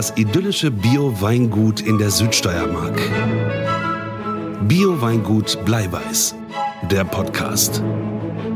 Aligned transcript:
Das 0.00 0.16
idyllische 0.16 0.70
Bio-Weingut 0.70 1.82
in 1.82 1.98
der 1.98 2.10
Südsteiermark. 2.10 2.98
Bio-Weingut 4.66 5.62
Bleiweiß. 5.66 6.36
Der 6.90 7.04
Podcast. 7.04 7.82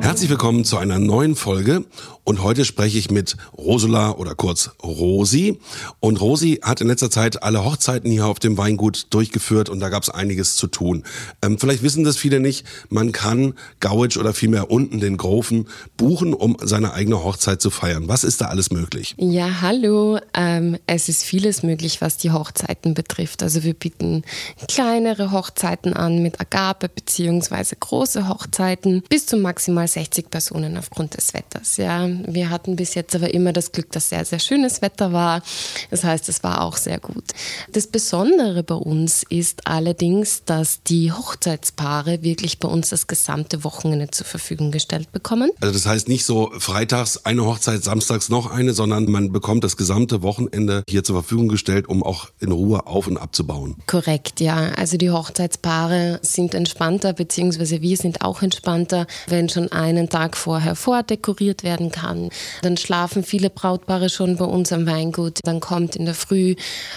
Herzlich 0.04 0.28
willkommen 0.28 0.66
zu 0.66 0.76
einer 0.76 0.98
neuen 0.98 1.34
Folge 1.34 1.86
und 2.24 2.42
heute 2.42 2.66
spreche 2.66 2.98
ich 2.98 3.10
mit 3.10 3.36
Rosula 3.56 4.12
oder 4.12 4.34
kurz 4.34 4.70
Rosi. 4.82 5.58
Und 5.98 6.20
Rosi 6.20 6.60
hat 6.62 6.82
in 6.82 6.88
letzter 6.88 7.10
Zeit 7.10 7.42
alle 7.42 7.64
Hochzeiten 7.64 8.10
hier 8.10 8.26
auf 8.26 8.38
dem 8.38 8.58
Weingut 8.58 9.06
durchgeführt 9.10 9.70
und 9.70 9.80
da 9.80 9.88
gab 9.88 10.02
es 10.02 10.10
einiges 10.10 10.56
zu 10.56 10.66
tun. 10.66 11.04
Ähm, 11.40 11.58
vielleicht 11.58 11.82
wissen 11.82 12.04
das 12.04 12.18
viele 12.18 12.40
nicht, 12.40 12.66
man 12.90 13.12
kann 13.12 13.54
Gauitsch 13.80 14.18
oder 14.18 14.34
vielmehr 14.34 14.70
unten 14.70 15.00
den 15.00 15.16
Grofen 15.16 15.68
buchen, 15.96 16.34
um 16.34 16.58
seine 16.62 16.92
eigene 16.92 17.24
Hochzeit 17.24 17.62
zu 17.62 17.70
feiern. 17.70 18.06
Was 18.06 18.24
ist 18.24 18.42
da 18.42 18.46
alles 18.46 18.70
möglich? 18.70 19.14
Ja, 19.16 19.62
hallo. 19.62 20.18
Ähm, 20.34 20.76
es 20.86 21.08
ist 21.08 21.24
vieles 21.24 21.62
möglich, 21.62 22.02
was 22.02 22.18
die 22.18 22.30
Hochzeiten 22.30 22.92
betrifft. 22.92 23.42
Also 23.42 23.62
wir 23.64 23.74
bieten 23.74 24.22
kleinere 24.68 25.32
Hochzeiten 25.32 25.94
an 25.94 26.22
mit 26.22 26.40
Agape 26.40 26.90
beziehungsweise 26.90 27.76
große 27.76 28.28
Hochzeiten 28.28 29.02
bis 29.08 29.24
zu 29.24 29.38
maximal 29.38 29.88
60 29.94 30.30
Personen 30.30 30.76
aufgrund 30.76 31.16
des 31.16 31.34
Wetters. 31.34 31.76
Ja, 31.76 32.08
wir 32.26 32.50
hatten 32.50 32.76
bis 32.76 32.94
jetzt 32.94 33.14
aber 33.14 33.32
immer 33.32 33.52
das 33.52 33.72
Glück, 33.72 33.90
dass 33.92 34.08
sehr, 34.08 34.24
sehr 34.24 34.40
schönes 34.40 34.82
Wetter 34.82 35.12
war. 35.12 35.42
Das 35.90 36.04
heißt, 36.04 36.28
es 36.28 36.42
war 36.42 36.62
auch 36.62 36.76
sehr 36.76 36.98
gut. 36.98 37.24
Das 37.72 37.86
Besondere 37.86 38.62
bei 38.62 38.74
uns 38.74 39.24
ist 39.28 39.66
allerdings, 39.66 40.44
dass 40.44 40.82
die 40.82 41.12
Hochzeitspaare 41.12 42.22
wirklich 42.22 42.58
bei 42.58 42.68
uns 42.68 42.90
das 42.90 43.06
gesamte 43.06 43.64
Wochenende 43.64 44.10
zur 44.10 44.26
Verfügung 44.26 44.72
gestellt 44.72 45.12
bekommen. 45.12 45.50
Also 45.60 45.72
das 45.72 45.86
heißt 45.86 46.08
nicht 46.08 46.24
so 46.24 46.50
freitags 46.58 47.24
eine 47.24 47.44
Hochzeit, 47.44 47.84
samstags 47.84 48.28
noch 48.28 48.50
eine, 48.50 48.72
sondern 48.72 49.10
man 49.10 49.32
bekommt 49.32 49.62
das 49.62 49.76
gesamte 49.76 50.22
Wochenende 50.22 50.82
hier 50.88 51.04
zur 51.04 51.16
Verfügung 51.16 51.48
gestellt, 51.48 51.88
um 51.88 52.02
auch 52.02 52.30
in 52.40 52.50
Ruhe 52.50 52.86
auf 52.86 53.06
und 53.06 53.16
abzubauen. 53.16 53.76
Korrekt, 53.86 54.40
ja. 54.40 54.72
Also 54.76 54.96
die 54.96 55.10
Hochzeitspaare 55.10 56.18
sind 56.22 56.54
entspannter, 56.54 57.12
beziehungsweise 57.12 57.80
wir 57.80 57.96
sind 57.96 58.22
auch 58.22 58.42
entspannter, 58.42 59.06
wenn 59.28 59.48
schon 59.48 59.70
einen 59.74 60.08
Tag 60.08 60.36
vorher 60.36 60.76
vordekoriert 60.76 61.62
werden 61.62 61.90
kann. 61.90 62.30
Dann 62.62 62.76
schlafen 62.76 63.24
viele 63.24 63.50
Brautpaare 63.50 64.08
schon 64.08 64.36
bei 64.36 64.44
uns 64.44 64.72
am 64.72 64.86
Weingut. 64.86 65.40
Dann 65.42 65.60
kommt 65.60 65.96
in 65.96 66.04
der 66.04 66.14
Früh 66.14 66.54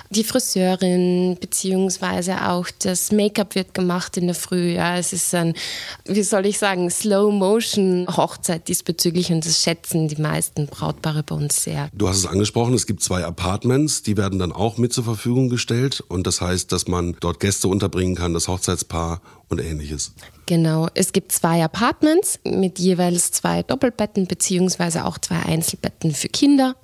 die 0.10 0.24
Friseurin, 0.24 1.38
beziehungsweise 1.40 2.48
auch 2.50 2.68
das 2.84 3.12
Make-up 3.12 3.56
wird 3.56 3.74
gemacht 3.74 4.18
in 4.18 4.28
der 4.28 4.36
Früh. 4.36 4.74
Ja, 4.74 4.98
es 4.98 5.14
ist 5.14 5.34
ein, 5.34 5.54
wie 6.06 6.24
soll 6.24 6.46
ich 6.46 6.60
sagen, 6.60 6.90
Slow-Motion-Hochzeit 6.90 8.68
diesbezüglich 8.68 9.32
und 9.32 9.46
das 9.46 9.62
schätzen 9.62 10.08
die 10.08 10.22
meisten 10.22 10.68
Brautpaare 10.68 11.24
bei 11.24 11.36
uns 11.36 11.64
sehr. 11.64 11.90
Du 11.94 12.08
hast 12.08 12.18
es 12.18 12.26
angesprochen, 12.26 12.74
es 12.74 12.86
gibt 12.86 13.02
zwei 13.02 13.24
Apartments, 13.24 14.04
die 14.04 14.18
werden 14.18 14.40
dann 14.40 14.52
auch 14.52 14.78
mit 14.78 14.94
zur 14.94 15.04
Verfügung 15.04 15.50
gestellt 15.50 16.04
und 16.08 16.28
das 16.28 16.42
heißt, 16.42 16.72
dass 16.72 16.88
man 16.88 17.16
dort 17.20 17.40
Gäste 17.40 17.68
unterbringen 17.68 18.16
kann, 18.16 18.34
das 18.34 18.48
Hochzeitspaar 18.48 19.22
und 19.50 19.62
ähnliches. 19.62 20.14
Genau, 20.48 20.88
es 20.94 21.12
gibt 21.12 21.34
zwei 21.34 21.62
Apartments 21.62 22.40
mit 22.46 22.80
jeweils 22.80 23.34
zwei 23.34 23.64
Doppelbetten 23.64 24.28
beziehungsweise 24.28 25.04
auch 25.04 25.18
zwei 25.18 25.40
Einzelbetten 25.40 26.14
für 26.14 26.30
Kinder. 26.30 26.78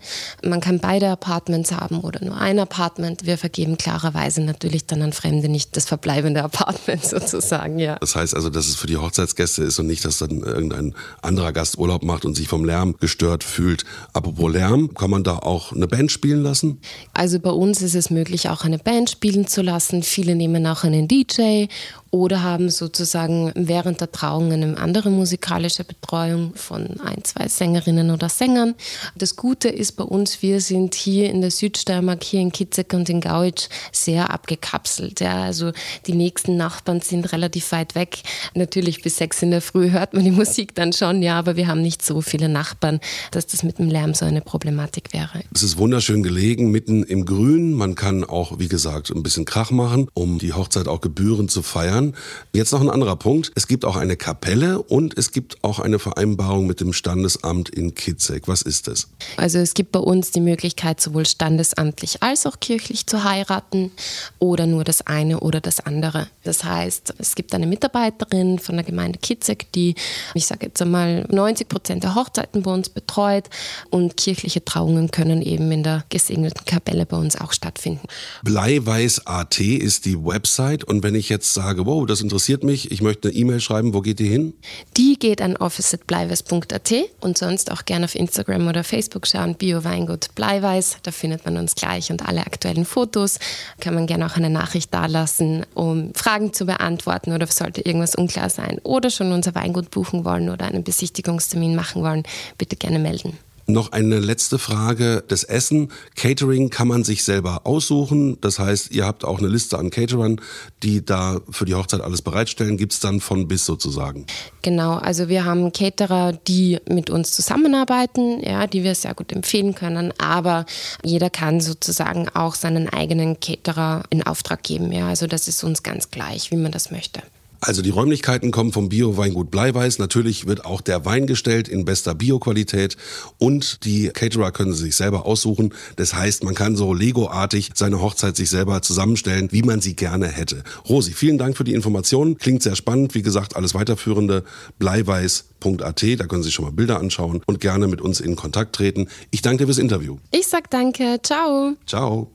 Man 0.44 0.60
kann 0.60 0.80
beide 0.80 1.08
Apartments 1.08 1.72
haben 1.72 2.02
oder 2.02 2.24
nur 2.26 2.36
ein 2.38 2.60
Apartment. 2.60 3.26
Wir 3.26 3.38
vergeben 3.38 3.78
klarerweise 3.78 4.42
natürlich 4.42 4.86
dann 4.86 5.02
an 5.02 5.14
Fremde 5.14 5.48
nicht 5.48 5.78
das 5.78 5.86
verbleibende 5.86 6.44
Apartment 6.44 7.06
sozusagen, 7.06 7.80
ja. 7.80 7.96
Das 8.00 8.18
heißt 8.18 8.36
also, 8.36 8.50
dass 8.50 8.68
es 8.68 8.76
für 8.76 8.88
die 8.88 8.98
Hochzeitsgäste 8.98 9.64
ist 9.64 9.80
und 9.80 9.88
nicht, 9.88 10.04
dass 10.04 10.18
dann 10.18 10.42
irgendein 10.42 10.94
anderer 11.22 11.54
Gast 11.54 11.78
Urlaub 11.78 12.04
macht 12.04 12.26
und 12.26 12.36
sich 12.36 12.50
vom 12.50 12.66
Lärm 12.66 12.98
gestört 13.00 13.46
fühlt. 13.46 13.86
Apropos 14.12 14.52
Lärm, 14.52 14.94
kann 14.94 15.10
man 15.10 15.24
da 15.24 15.38
auch 15.38 15.72
eine 15.72 15.88
Band 15.88 16.12
spielen 16.12 16.44
lassen? 16.44 16.82
Also 17.14 17.40
bei 17.40 17.52
uns 17.52 17.82
ist 17.82 17.96
es 17.96 18.10
möglich, 18.10 18.50
auch 18.50 18.66
eine 18.66 18.78
Band 18.78 19.10
spielen 19.10 19.48
zu 19.48 19.62
lassen. 19.62 20.04
Viele 20.04 20.36
nehmen 20.36 20.68
auch 20.68 20.84
einen 20.84 21.08
DJ 21.08 21.68
oder 22.14 22.44
haben 22.44 22.70
sozusagen 22.70 23.52
während 23.56 24.00
der 24.00 24.12
Trauung 24.12 24.52
eine 24.52 24.78
andere 24.78 25.10
musikalische 25.10 25.84
Betreuung 25.84 26.54
von 26.54 27.00
ein, 27.00 27.24
zwei 27.24 27.48
Sängerinnen 27.48 28.12
oder 28.12 28.30
Sängern. 28.30 28.76
Das 29.16 29.36
Gute 29.36 29.68
ist 29.68 29.94
bei 29.94 30.04
uns, 30.04 30.44
wir 30.44 30.62
sind 30.62 30.94
hier 30.94 31.32
in 31.32 31.42
der 31.42 31.50
Südsteiermark, 31.50 32.24
hier 32.24 32.42
in 32.42 32.52
Kitzek 32.52 32.94
und 32.94 33.10
in 33.10 33.20
Gauitsch 33.20 33.68
sehr 33.92 34.30
abgekapselt. 34.30 35.22
Ja, 35.22 35.42
also 35.42 35.72
die 36.06 36.14
nächsten 36.14 36.56
Nachbarn 36.56 37.02
sind 37.02 37.34
relativ 37.34 37.72
weit 37.72 37.96
weg. 37.96 38.20
Natürlich 38.54 39.02
bis 39.02 39.18
sechs 39.18 39.42
in 39.42 39.50
der 39.50 39.64
Früh 39.64 39.90
hört 39.90 40.14
man 40.14 40.24
die 40.24 40.30
Musik 40.30 40.76
dann 40.76 40.94
schon, 40.94 41.24
ja, 41.24 41.40
aber 41.40 41.56
wir 41.56 41.68
haben 41.68 41.82
nicht 41.82 42.06
so 42.06 42.22
viele 42.22 42.48
Nachbarn, 42.48 43.00
dass 43.32 43.48
das 43.48 43.64
mit 43.64 43.80
dem 43.80 43.90
Lärm 43.90 44.14
so 44.14 44.24
eine 44.24 44.42
Problematik 44.42 45.14
wäre. 45.14 45.42
Es 45.52 45.64
ist 45.64 45.80
wunderschön 45.80 46.22
gelegen, 46.22 46.70
mitten 46.70 47.02
im 47.02 47.26
Grün. 47.26 47.74
Man 47.74 47.96
kann 47.96 48.24
auch, 48.24 48.60
wie 48.60 48.68
gesagt, 48.68 49.10
ein 49.10 49.24
bisschen 49.24 49.46
Krach 49.46 49.72
machen, 49.72 50.10
um 50.14 50.38
die 50.38 50.54
Hochzeit 50.54 50.88
auch 50.88 51.02
gebührend 51.02 51.50
zu 51.50 51.64
feiern 51.64 52.03
kann. 52.12 52.22
Jetzt 52.54 52.72
noch 52.72 52.82
ein 52.82 52.90
anderer 52.90 53.16
Punkt. 53.16 53.52
Es 53.56 53.68
gibt 53.68 53.86
auch 53.86 53.96
eine 53.96 54.16
Kapelle 54.16 54.82
und 54.82 55.18
es 55.18 55.32
gibt 55.32 55.64
auch 55.64 55.80
eine 55.80 56.00
Vereinbarung 56.00 56.68
mit 56.68 56.80
dem 56.80 56.94
Standesamt 56.94 57.70
in 57.70 57.96
Kitzek. 57.96 58.48
Was 58.48 58.62
ist 58.62 58.88
das? 58.88 59.08
Also 59.38 59.60
es 59.60 59.74
gibt 59.74 59.92
bei 59.92 60.00
uns 60.00 60.32
die 60.32 60.42
Möglichkeit, 60.42 61.02
sowohl 61.02 61.26
standesamtlich 61.26 62.22
als 62.22 62.46
auch 62.46 62.60
kirchlich 62.60 63.08
zu 63.08 63.24
heiraten 63.24 63.92
oder 64.40 64.68
nur 64.68 64.84
das 64.84 65.06
eine 65.08 65.40
oder 65.40 65.62
das 65.62 65.80
andere. 65.80 66.28
Das 66.44 66.64
heißt, 66.64 67.16
es 67.18 67.36
gibt 67.36 67.54
eine 67.54 67.68
Mitarbeiterin 67.68 68.60
von 68.60 68.76
der 68.76 68.84
Gemeinde 68.84 69.20
Kitzek, 69.20 69.72
die, 69.74 69.96
ich 70.34 70.46
sage 70.46 70.68
jetzt 70.68 70.82
einmal, 70.82 71.26
90 71.30 71.68
Prozent 71.68 72.04
der 72.04 72.16
Hochzeiten 72.16 72.64
bei 72.64 72.72
uns 72.72 72.90
betreut 72.90 73.50
und 73.90 74.18
kirchliche 74.18 74.64
Trauungen 74.64 75.12
können 75.12 75.42
eben 75.42 75.72
in 75.72 75.84
der 75.84 76.04
gesegneten 76.10 76.66
Kapelle 76.66 77.06
bei 77.06 77.18
uns 77.18 77.40
auch 77.40 77.54
stattfinden. 77.54 78.08
Bleiweiß.at 78.44 79.60
ist 79.60 80.06
die 80.06 80.24
Website 80.24 80.84
und 80.84 81.04
wenn 81.04 81.16
ich 81.16 81.30
jetzt 81.30 81.54
sage, 81.54 81.86
wow, 81.86 81.93
das 82.02 82.22
interessiert 82.22 82.64
mich, 82.64 82.92
ich 82.92 83.02
möchte 83.02 83.30
eine 83.30 83.38
E-Mail 83.38 83.62
schreiben, 83.62 83.94
wo 83.94 84.02
geht 84.02 84.20
die 84.20 84.28
hin? 84.28 84.54
Die 84.98 85.18
geht 85.18 85.42
an 85.42 85.56
office.bleiweiß.at 85.56 86.94
und 87.22 87.38
sonst 87.38 87.72
auch 87.72 87.86
gerne 87.86 88.06
auf 88.06 88.16
Instagram 88.16 88.68
oder 88.68 88.84
Facebook 88.84 89.28
schauen, 89.28 89.56
Bio 89.56 89.84
Weingut 89.84 90.34
Bleiweiß, 90.36 90.98
da 91.04 91.12
findet 91.12 91.46
man 91.46 91.58
uns 91.58 91.76
gleich 91.76 92.12
und 92.12 92.28
alle 92.28 92.42
aktuellen 92.42 92.86
Fotos. 92.86 93.40
Kann 93.80 93.94
man 93.94 94.08
gerne 94.08 94.26
auch 94.26 94.36
eine 94.36 94.50
Nachricht 94.50 94.94
dalassen, 94.94 95.66
um 95.76 96.14
Fragen 96.16 96.54
zu 96.54 96.66
beantworten 96.66 97.32
oder 97.32 97.48
sollte 97.48 97.82
irgendwas 97.82 98.16
unklar 98.16 98.50
sein 98.50 98.80
oder 98.84 99.10
schon 99.10 99.32
unser 99.32 99.56
Weingut 99.56 99.92
buchen 99.92 100.26
wollen 100.26 100.50
oder 100.50 100.66
einen 100.66 100.84
Besichtigungstermin 100.84 101.76
machen 101.76 102.02
wollen, 102.02 102.24
bitte 102.58 102.76
gerne 102.76 103.00
melden. 103.00 103.38
Noch 103.66 103.94
eine 103.94 104.20
letzte 104.20 104.60
Frage. 104.60 105.24
Das 105.28 105.44
Essen, 105.46 105.90
Catering 106.16 106.70
kann 106.70 106.88
man 106.88 107.06
sich 107.06 107.24
selber 107.24 107.62
aussuchen. 107.66 108.38
Das 108.42 108.60
heißt, 108.60 108.92
ihr 108.92 109.06
habt 109.06 109.24
auch 109.24 109.40
eine 109.40 109.48
Liste 109.48 109.78
an 109.80 109.90
Caterern, 109.90 110.42
die 110.84 111.06
da 111.06 111.40
für 111.50 111.64
die 111.64 111.74
Hochzeit 111.74 112.02
alles 112.02 112.22
bereitstellen. 112.22 112.76
Gibt 112.76 112.92
es 112.92 113.00
dann 113.00 113.22
von 113.22 113.48
bis 113.48 113.66
sozusagen? 113.66 114.26
Genau, 114.64 114.96
also 114.96 115.30
wir 115.30 115.46
haben 115.46 115.72
Caterer, 115.72 116.34
die 116.34 116.80
mit 116.90 117.10
uns 117.10 117.32
zusammenarbeiten, 117.32 118.42
ja, 118.44 118.68
die 118.68 118.84
wir 118.84 118.96
sehr 118.96 119.14
gut 119.14 119.32
empfehlen 119.32 119.76
können. 119.76 120.14
Aber 120.18 120.66
jeder 121.04 121.30
kann 121.30 121.62
sozusagen 121.62 122.28
auch 122.30 122.56
seinen 122.56 122.90
eigenen 122.90 123.40
Caterer 123.40 124.04
in 124.10 124.24
Auftrag 124.24 124.64
geben. 124.64 124.92
Ja, 124.92 125.08
also 125.08 125.26
das 125.26 125.48
ist 125.48 125.64
uns 125.64 125.84
ganz 125.84 126.12
gleich, 126.12 126.52
wie 126.52 126.58
man 126.58 126.74
das 126.74 126.92
möchte. 126.92 127.22
Also 127.66 127.82
die 127.82 127.90
Räumlichkeiten 127.90 128.52
kommen 128.52 128.72
vom 128.72 128.90
Bio-Weingut 128.90 129.50
Bleiweiß. 129.52 130.00
Natürlich 130.00 130.48
wird 130.48 130.66
auch 130.66 130.82
der 130.82 131.06
Wein 131.06 131.28
gestellt 131.28 131.68
in 131.68 131.86
bester 131.86 132.14
Bioqualität 132.14 132.98
und 133.38 133.86
die 133.86 134.10
Caterer 134.10 134.52
können 134.52 134.74
sie 134.74 134.84
sich 134.84 134.96
selber 134.96 135.26
aussuchen. 135.26 135.74
Das 135.96 136.14
heißt, 136.14 136.44
man 136.44 136.56
kann 136.56 136.76
so 136.76 136.94
Lego-artig 136.94 137.72
seine 137.74 138.02
Hochzeit 138.02 138.36
sich 138.36 138.50
selber 138.50 138.82
zusammenstellen, 138.82 139.50
wie 139.52 139.62
man 139.62 139.82
sie 139.82 139.96
gerne 139.96 140.28
hätte. 140.28 140.64
Rosi, 140.88 141.14
vielen 141.14 141.38
Dank 141.38 141.58
für 141.58 141.64
die 141.64 141.74
Informationen. 141.74 142.38
Klingt 142.38 142.64
sehr 142.64 142.76
spannend. 142.76 143.16
Wie 143.16 143.22
gesagt, 143.22 143.56
alles 143.56 143.74
weiterführende 143.74 144.44
bleiweiß.at. 144.80 146.04
Da 146.20 146.26
können 146.26 146.44
Sie 146.44 146.48
sich 146.48 146.54
schon 146.54 146.66
mal 146.66 146.72
Bilder 146.72 147.00
anschauen 147.00 147.42
und 147.46 147.60
gerne 147.60 147.88
mit 147.88 148.02
uns 148.02 148.20
in 148.20 148.36
Kontakt 148.36 148.76
treten. 148.76 149.08
Ich 149.32 149.42
danke 149.42 149.60
dir 149.60 149.68
fürs 149.68 149.78
Interview. 149.78 150.18
Ich 150.32 150.48
sag 150.48 150.70
danke. 150.70 151.20
Ciao. 151.24 151.76
Ciao. 151.88 152.30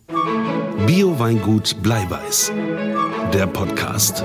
Bio-Weingut 0.86 1.82
Bleiweiß. 1.82 2.52
Der 3.32 3.46
Podcast. 3.46 4.24